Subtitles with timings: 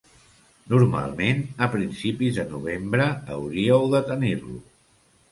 [0.73, 4.55] Normalment a principis de novembre hauríeu de tenir-lo.